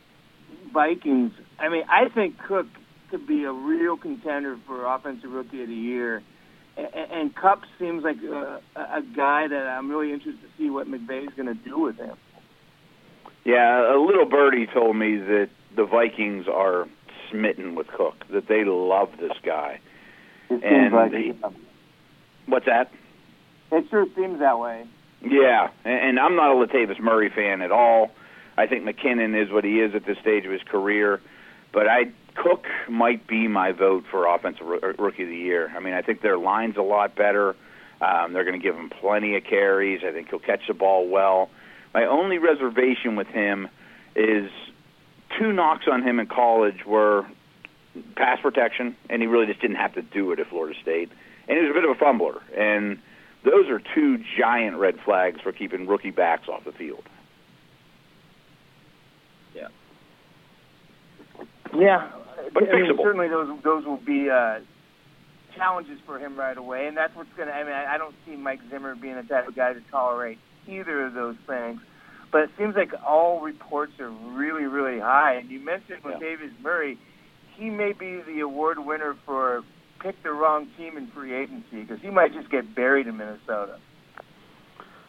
[0.72, 1.32] Vikings.
[1.58, 2.66] I mean, I think Cook
[3.10, 6.22] could be a real contender for Offensive Rookie of the Year.
[6.76, 10.88] And, and Kupp seems like a, a guy that I'm really interested to see what
[10.88, 12.16] McVay is going to do with him.
[13.44, 16.88] Yeah, a little birdie told me that the Vikings are
[17.30, 19.80] smitten with Cook, that they love this guy.
[20.48, 21.32] It seems and like he,
[22.46, 22.90] what's that?
[23.70, 24.86] It sure seems that way.
[25.22, 28.10] Yeah, and, and I'm not a Latavius Murray fan at all.
[28.56, 31.20] I think McKinnon is what he is at this stage of his career,
[31.72, 35.72] but I Cook might be my vote for offensive rookie of the year.
[35.76, 37.54] I mean, I think their line's a lot better.
[38.00, 40.02] Um, they're going to give him plenty of carries.
[40.04, 41.48] I think he'll catch the ball well.
[41.92, 43.68] My only reservation with him
[44.16, 44.50] is
[45.38, 47.24] two knocks on him in college were
[48.16, 51.10] pass protection, and he really just didn't have to do it at Florida State,
[51.48, 52.40] and he was a bit of a fumbler.
[52.56, 52.98] And
[53.44, 57.04] those are two giant red flags for keeping rookie backs off the field.
[59.54, 59.68] Yeah.
[61.76, 62.10] Yeah,
[62.54, 64.60] But I mean, certainly those those will be uh,
[65.56, 67.54] challenges for him right away, and that's what's going to.
[67.54, 70.38] I mean, I, I don't see Mike Zimmer being the type of guy to tolerate
[70.68, 71.80] either of those things.
[72.30, 75.34] But it seems like all reports are really, really high.
[75.34, 76.12] And you mentioned Yeah.
[76.12, 76.98] Latavius Murray;
[77.56, 79.62] he may be the award winner for
[80.00, 83.78] pick the wrong team in free agency because he might just get buried in Minnesota.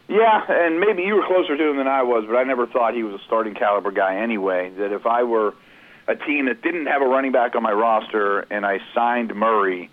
[0.08, 2.94] Yeah, and maybe you were closer to him than I was, but I never thought
[2.94, 4.72] he was a starting caliber guy anyway.
[4.78, 5.54] That if I were
[6.08, 9.90] a team that didn't have a running back on my roster and I signed Murray,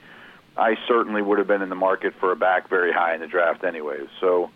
[0.57, 3.27] I certainly would have been in the market for a back very high in the
[3.27, 3.97] draft anyway.
[4.21, 4.51] So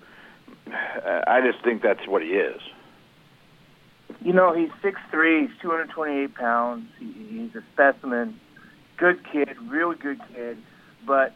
[0.67, 2.61] uh, I just think that's what he is.
[4.21, 6.87] You know, he's six three, he's two hundred twenty eight pounds.
[6.99, 8.39] He's a specimen.
[8.97, 10.57] Good kid, really good kid.
[11.05, 11.33] But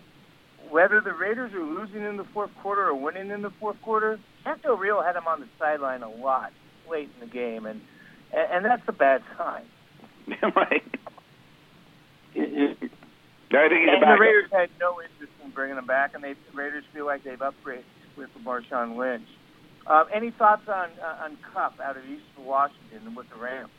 [0.70, 4.20] whether the Raiders are losing in the fourth quarter or winning in the fourth quarter,
[4.64, 6.54] Del Rio had him on the sideline a lot
[6.90, 7.82] late in the game, and,
[8.34, 9.64] and that's a bad sign.
[10.56, 10.84] right.
[12.34, 12.92] It, it,
[13.54, 14.20] I think he's and the backup.
[14.20, 17.40] Raiders had no interest in bringing him back, and they the Raiders feel like they've
[17.40, 17.84] upgraded
[18.18, 19.28] with Marshawn Lynch.
[19.88, 23.70] Uh, any thoughts on uh, on Kupp out of East Washington with the Rams?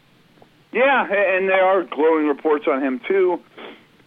[0.72, 3.38] Yeah, and there are glowing reports on him too.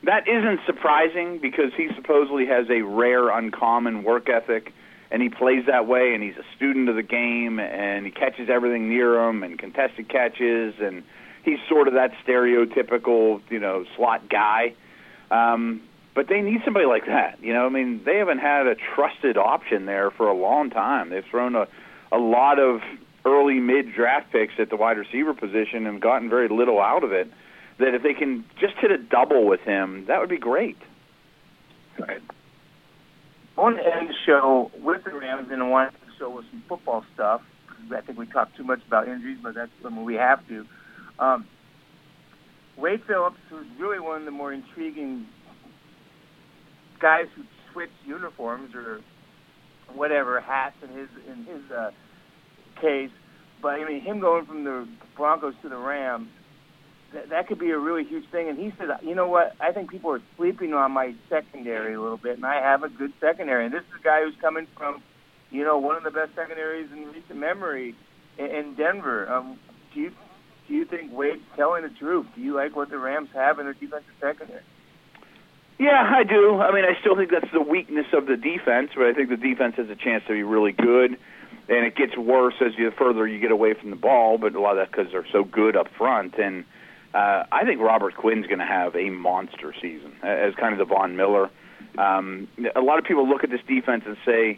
[0.03, 4.71] That isn't surprising because he supposedly has a rare, uncommon work ethic,
[5.09, 6.13] and he plays that way.
[6.13, 10.09] And he's a student of the game, and he catches everything near him, and contested
[10.09, 11.03] catches, and
[11.45, 14.73] he's sort of that stereotypical, you know, slot guy.
[15.31, 15.81] Um,
[16.13, 17.43] but they need somebody like that.
[17.43, 21.09] You know, I mean, they haven't had a trusted option there for a long time.
[21.09, 21.67] They've thrown a
[22.11, 22.81] a lot of
[23.25, 27.11] early mid draft picks at the wide receiver position and gotten very little out of
[27.11, 27.31] it.
[27.77, 30.77] That if they can just hit a double with him, that would be great.
[31.99, 32.21] Right.
[33.57, 37.41] To end show with the Rams, and I want to show with some football stuff.
[37.93, 40.65] I think we talked too much about injuries, but that's something we have to.
[41.19, 41.47] Um,
[42.77, 45.27] Wade Phillips, who's really one of the more intriguing
[47.01, 48.99] guys who switch uniforms or
[49.93, 51.91] whatever hats in his in his uh,
[52.81, 53.11] case,
[53.61, 56.27] but I mean him going from the Broncos to the Rams,
[57.13, 58.49] that, that could be a really huge thing.
[58.49, 59.53] And he said, you know what?
[59.59, 62.89] I think people are sleeping on my secondary a little bit, and I have a
[62.89, 63.65] good secondary.
[63.65, 65.01] And this is a guy who's coming from,
[65.49, 67.95] you know, one of the best secondaries in recent memory
[68.37, 69.31] in, in Denver.
[69.31, 69.59] Um,
[69.93, 70.11] do you
[70.67, 72.25] do you think Wade's telling the truth?
[72.35, 74.61] Do you like what the Rams have in their defensive secondary?
[75.77, 76.59] Yeah, I do.
[76.59, 79.37] I mean, I still think that's the weakness of the defense, but I think the
[79.37, 81.17] defense has a chance to be really good,
[81.67, 84.37] and it gets worse as you further you get away from the ball.
[84.37, 86.63] But a lot of that because they're so good up front, and
[87.13, 90.85] uh, I think Robert Quinn's going to have a monster season as kind of the
[90.85, 91.49] Von Miller.
[91.97, 94.57] Um, a lot of people look at this defense and say,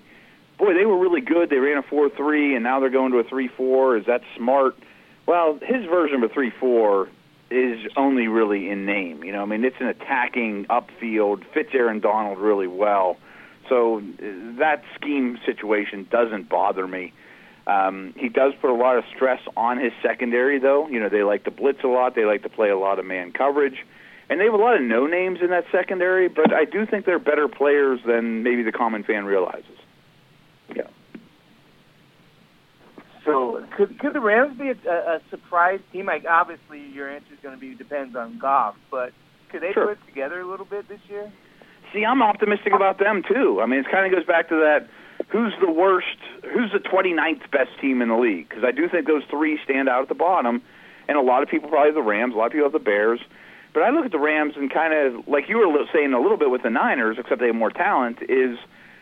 [0.59, 1.49] "Boy, they were really good.
[1.49, 3.97] They ran a four-three, and now they're going to a three-four.
[3.97, 4.75] Is that smart?"
[5.27, 7.09] Well, his version of a three-four
[7.51, 9.23] is only really in name.
[9.23, 13.17] You know, I mean, it's an attacking upfield, fits Aaron Donald really well.
[13.69, 14.01] So
[14.57, 17.13] that scheme situation doesn't bother me.
[17.67, 20.87] Um, he does put a lot of stress on his secondary, though.
[20.87, 22.15] You know, they like to blitz a lot.
[22.15, 23.85] They like to play a lot of man coverage.
[24.29, 27.05] And they have a lot of no names in that secondary, but I do think
[27.05, 29.77] they're better players than maybe the common fan realizes.
[30.73, 30.87] Yeah.
[33.27, 36.05] So could could the Rams be a, a surprise team?
[36.05, 39.11] Like obviously your answer is going to be depends on Goff, but
[39.51, 39.87] could they sure.
[39.87, 41.31] put it together a little bit this year?
[41.93, 43.59] See, I'm optimistic about them too.
[43.61, 44.87] I mean, it kind of goes back to that.
[45.29, 46.17] Who's the worst?
[46.43, 48.47] Who's the 29th best team in the league?
[48.47, 50.61] Because I do think those three stand out at the bottom,
[51.07, 52.33] and a lot of people probably have the Rams.
[52.33, 53.19] A lot of people have the Bears.
[53.73, 56.37] But I look at the Rams and kind of like you were saying a little
[56.37, 58.19] bit with the Niners, except they have more talent.
[58.29, 58.57] Is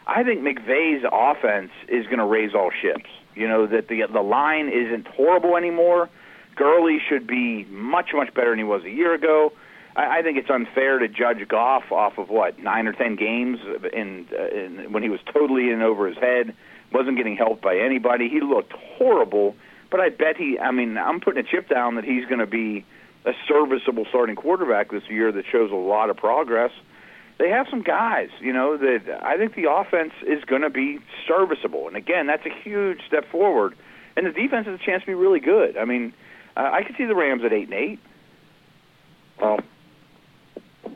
[0.08, 3.10] I think McVay's offense is going to raise all ships.
[3.36, 6.10] You know that the the line isn't horrible anymore.
[6.56, 9.52] Gurley should be much much better than he was a year ago.
[9.96, 13.60] I, I think it's unfair to judge Goff off of what nine or ten games
[13.94, 16.56] in, uh, in when he was totally in over his head,
[16.94, 18.30] wasn't getting helped by anybody.
[18.30, 19.56] He looked horrible,
[19.92, 20.58] but I bet he.
[20.60, 22.86] I mean, I'm putting a chip down that he's going to be
[23.26, 26.72] a serviceable starting quarterback this year that shows a lot of progress
[27.38, 31.00] they have some guys, you know, that I think the offense is going to be
[31.28, 31.88] serviceable.
[31.88, 33.76] And again, that's a huge step forward.
[34.16, 35.78] And the defense has a chance to be really good.
[35.78, 36.14] I mean,
[36.56, 38.00] uh, I could see the Rams at eight and eight.
[39.40, 39.60] Well,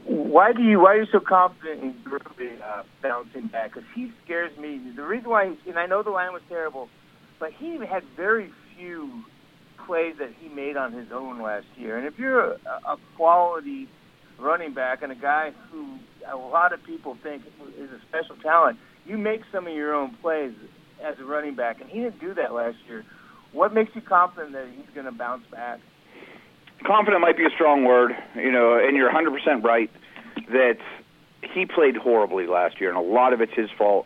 [0.06, 3.73] why do you why are you so confident in Gurley uh, bouncing back?
[3.73, 4.80] Because he scares me.
[4.95, 6.88] The reason why, and I know the line was terrible,
[7.39, 9.23] but he had very few
[9.86, 11.97] plays that he made on his own last year.
[11.97, 13.89] And if you're a, a quality
[14.39, 17.43] running back and a guy who a lot of people think
[17.78, 20.54] is a special talent, you make some of your own plays
[21.04, 23.04] as a running back, and he didn't do that last year.
[23.52, 25.80] What makes you confident that he's going to bounce back?
[26.86, 29.89] Confident might be a strong word, you know, and you're 100% right
[30.52, 30.78] that
[31.41, 34.06] he played horribly last year, and a lot of it's his fault.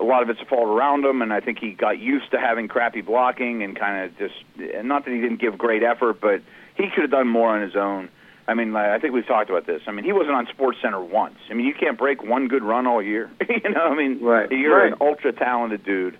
[0.00, 2.38] A lot of it's a fault around him, and I think he got used to
[2.38, 4.34] having crappy blocking and kind of just,
[4.84, 6.42] not that he didn't give great effort, but
[6.76, 8.08] he could have done more on his own.
[8.46, 9.80] I mean, I think we've talked about this.
[9.86, 11.36] I mean, he wasn't on Sports Center once.
[11.50, 13.30] I mean, you can't break one good run all year.
[13.48, 14.50] you know, I mean, right.
[14.50, 14.92] you're right.
[14.92, 16.18] an ultra talented dude.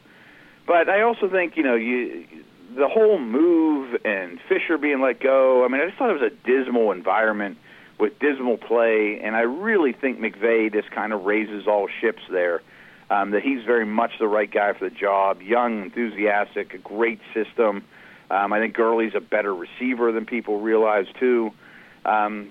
[0.67, 2.27] But I also think, you know, you
[2.75, 5.65] the whole move and Fisher being let go.
[5.65, 7.59] I mean, I just thought it was a dismal environment
[8.01, 12.63] with dismal play, and I really think McVay just kind of raises all ships there.
[13.11, 15.43] Um, that he's very much the right guy for the job.
[15.43, 17.85] Young, enthusiastic, a great system.
[18.31, 21.53] Um, I think Gurley's a better receiver than people realize too.
[22.05, 22.51] Um,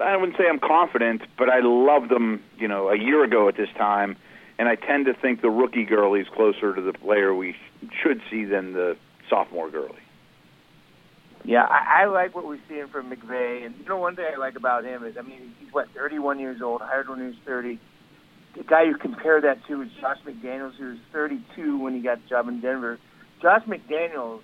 [0.00, 3.56] I wouldn't say I'm confident, but I loved them, you know, a year ago at
[3.56, 4.16] this time,
[4.58, 7.54] and I tend to think the rookie Gurley's closer to the player we
[8.02, 8.96] should see than the
[9.28, 10.00] sophomore Gurley.
[11.44, 14.36] Yeah, I, I like what we're seeing from McVay, and you know one thing I
[14.36, 17.36] like about him is, I mean, he's what 31 years old, hired when he was
[17.46, 17.80] 30.
[18.56, 22.22] The guy you compare that to is Josh McDaniels, who was 32 when he got
[22.22, 22.98] the job in Denver.
[23.40, 24.40] Josh McDaniels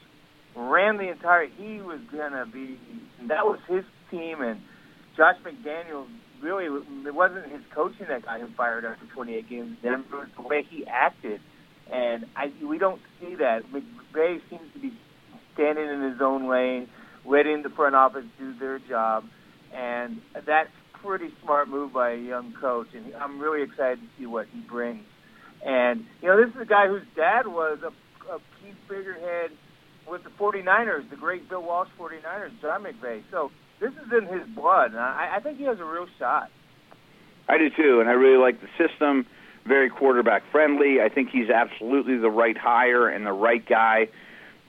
[0.54, 1.48] ran the entire.
[1.48, 2.78] He was gonna be.
[3.28, 4.60] That was his team, and
[5.16, 6.08] Josh McDaniels
[6.42, 9.76] really it wasn't his coaching that got him fired after 28 games.
[9.82, 11.40] It was the way he acted,
[11.92, 13.62] and I we don't see that.
[13.72, 14.92] McVay seems to be
[15.54, 16.88] standing in his own lane,
[17.24, 19.24] letting the front office do their job,
[19.74, 20.70] and that's
[21.02, 22.88] pretty smart move by a young coach.
[22.94, 25.04] And I'm really excited to see what he brings.
[25.64, 27.88] And you know, this is a guy whose dad was a,
[28.32, 29.50] a key figurehead
[30.06, 33.22] with the 49ers, the great Bill Walsh 49ers, John McVay.
[33.30, 33.50] So
[33.80, 36.50] this is in his blood, and I, I think he has a real shot.
[37.48, 39.26] I do too, and I really like the system.
[39.64, 41.00] Very quarterback friendly.
[41.00, 44.08] I think he's absolutely the right hire and the right guy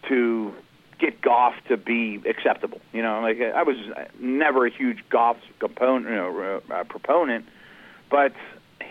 [0.07, 0.53] to
[0.99, 2.81] get Goff to be acceptable.
[2.93, 3.77] You know, like I was
[4.19, 7.45] never a huge Goff component, you know, uh, proponent,
[8.09, 8.33] but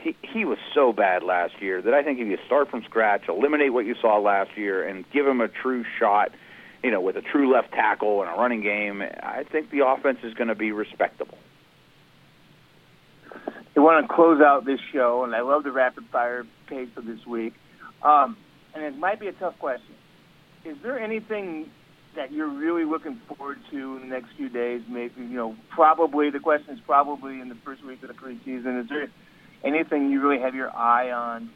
[0.03, 3.29] he he was so bad last year that I think if you start from scratch,
[3.29, 6.33] eliminate what you saw last year, and give him a true shot
[6.83, 10.19] you know, with a true left tackle and a running game, I think the offense
[10.23, 11.39] is going to be respectable.
[13.77, 17.05] I want to close out this show, and I love the rapid fire pace of
[17.05, 17.53] this week.
[18.03, 18.37] Um,
[18.75, 19.95] and it might be a tough question.
[20.65, 21.69] Is there anything
[22.17, 24.83] that you're really looking forward to in the next few days?
[24.89, 28.83] Maybe you know, probably the question is probably in the first week of the preseason.
[28.83, 29.09] Is there
[29.63, 31.51] anything you really have your eye on?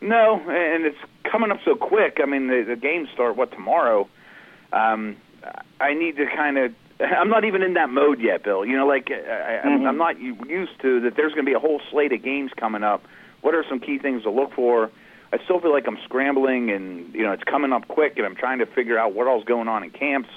[0.00, 0.98] No, and it's
[1.30, 2.18] coming up so quick.
[2.22, 4.08] I mean, the, the games start what tomorrow.
[4.72, 5.16] Um,
[5.80, 6.72] I need to kind of.
[7.00, 8.64] I'm not even in that mode yet, Bill.
[8.64, 9.86] You know, like I, mm-hmm.
[9.86, 11.16] I'm not used to that.
[11.16, 13.02] There's going to be a whole slate of games coming up.
[13.40, 14.90] What are some key things to look for?
[15.32, 18.36] I still feel like I'm scrambling, and you know, it's coming up quick, and I'm
[18.36, 20.28] trying to figure out what all's going on in camps.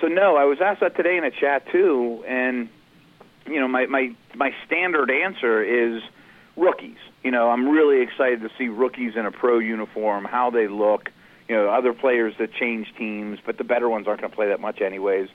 [0.00, 2.68] So no, I was asked that today in a chat too, and
[3.46, 6.02] you know, my my my standard answer is
[6.56, 6.98] rookies.
[7.22, 11.10] You know, I'm really excited to see rookies in a pro uniform, how they look.
[11.48, 14.48] You know, other players that change teams, but the better ones aren't going to play
[14.48, 15.28] that much anyways.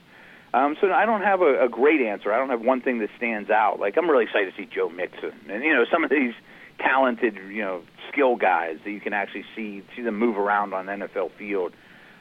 [0.54, 2.32] Um, so I don't have a, a great answer.
[2.32, 3.78] I don't have one thing that stands out.
[3.78, 6.32] Like I'm really excited to see Joe Mixon, and you know, some of these
[6.78, 10.86] talented, you know, skill guys that you can actually see see them move around on
[10.86, 11.72] NFL field.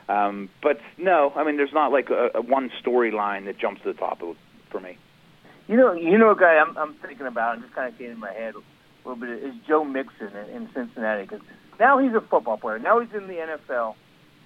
[0.10, 3.94] Um, but no, I mean, there's not like a, a one storyline that jumps to
[3.94, 4.36] the top of,
[4.72, 4.98] for me.
[5.68, 8.12] You know, you know, a guy I'm, I'm thinking about, and just kind of came
[8.12, 8.56] in my head
[9.08, 11.42] little bit is Joe Mixon in, in Cincinnati because
[11.80, 12.80] now he's a football player.
[12.80, 13.96] Now he's in the NFL,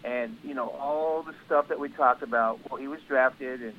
[0.04, 2.60] and you know all the stuff that we talked about.
[2.70, 3.74] Well, he was drafted, and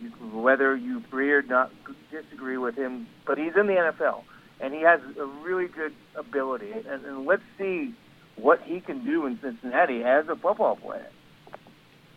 [0.00, 1.70] you, whether you agree or not
[2.10, 4.22] disagree with him, but he's in the NFL,
[4.60, 6.72] and he has a really good ability.
[6.72, 7.94] And, and let's see
[8.36, 11.08] what he can do in Cincinnati as a football player.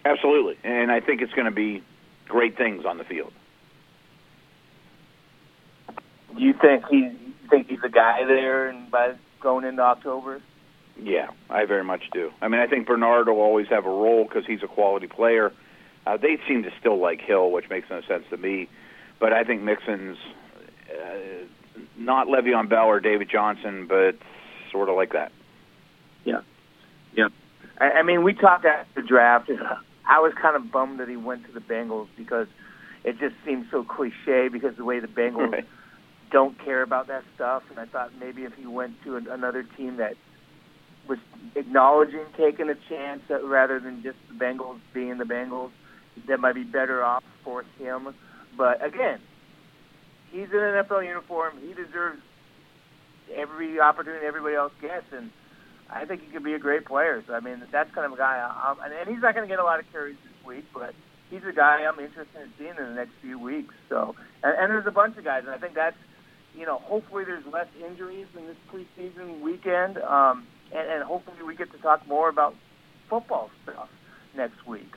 [0.05, 1.83] Absolutely, and I think it's going to be
[2.27, 3.33] great things on the field.
[6.35, 7.11] Do you think he
[7.49, 10.41] think he's a guy there, and by going into October?
[11.01, 12.31] Yeah, I very much do.
[12.41, 15.53] I mean, I think Bernard will always have a role because he's a quality player.
[16.05, 18.69] Uh, they seem to still like Hill, which makes no sense to me.
[19.19, 20.17] But I think Mixon's
[20.91, 21.45] uh,
[21.97, 24.15] not Le'Veon Bell or David Johnson, but
[24.71, 25.31] sort of like that.
[26.23, 26.41] Yeah,
[27.15, 27.29] yeah.
[27.79, 29.51] I, I mean, we talked after the draft.
[30.09, 32.47] I was kind of bummed that he went to the Bengals because
[33.03, 35.65] it just seems so cliche because the way the Bengals right
[36.31, 37.63] don't care about that stuff.
[37.69, 40.15] And I thought maybe if he went to an, another team that
[41.07, 41.19] was
[41.55, 45.71] acknowledging taking a chance that, rather than just the Bengals being the Bengals,
[46.27, 48.13] that might be better off for him.
[48.57, 49.19] But again,
[50.31, 51.59] he's in an NFL uniform.
[51.61, 52.21] He deserves
[53.33, 55.31] every opportunity everybody else gets, and
[55.89, 57.23] I think he could be a great player.
[57.27, 58.37] So I mean, that's kind of a guy.
[58.39, 60.93] I'm, and he's not going to get a lot of carries this week, but
[61.29, 63.73] he's a guy I'm interested in seeing in the next few weeks.
[63.89, 65.97] So, and, and there's a bunch of guys, and I think that's
[66.57, 70.45] you know, hopefully there's less injuries in this preseason weekend, um,
[70.75, 72.55] and, and hopefully we get to talk more about
[73.09, 73.89] football stuff
[74.35, 74.91] next week.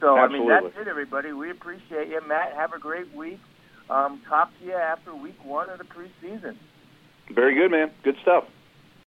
[0.00, 0.52] So, Absolutely.
[0.52, 1.32] I mean, that's it, everybody.
[1.32, 2.52] We appreciate you, Matt.
[2.54, 3.40] Have a great week.
[3.88, 6.56] Um, talk to you after week one of the preseason.
[7.30, 7.90] Very good, man.
[8.04, 8.44] Good stuff.